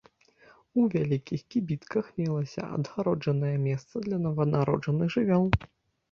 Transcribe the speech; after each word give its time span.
У 0.83 0.83
вялікіх 0.93 1.41
кібітках 1.55 2.07
мелася 2.21 2.63
адгароджанае 2.77 3.51
месца 3.65 3.95
для 4.07 4.17
нованароджаных 4.23 5.13
жывёл. 5.17 5.45